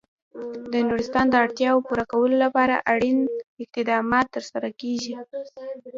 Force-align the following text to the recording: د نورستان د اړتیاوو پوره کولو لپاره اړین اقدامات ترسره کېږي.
د 0.71 0.73
نورستان 0.87 1.25
د 1.29 1.35
اړتیاوو 1.45 1.85
پوره 1.87 2.05
کولو 2.11 2.35
لپاره 2.45 2.75
اړین 2.91 3.17
اقدامات 3.63 4.25
ترسره 4.35 4.69
کېږي. 4.81 5.13